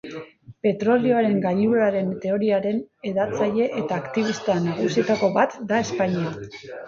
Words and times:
Petrolioaren 0.67 1.35
gailurraren 1.43 2.09
teoriaren 2.23 2.79
hedatzaile 3.11 3.69
eta 3.83 3.99
aktibista 4.05 4.55
nagusietako 4.65 5.31
bat 5.39 5.55
da 5.73 5.83
Espainian. 5.89 6.43